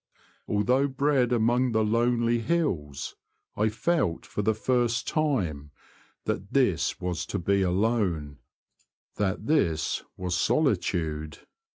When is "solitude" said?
10.35-11.45